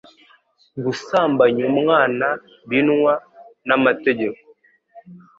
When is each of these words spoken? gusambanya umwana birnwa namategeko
gusambanya 0.83 1.61
umwana 1.71 2.27
birnwa 2.69 3.13
namategeko 3.67 4.39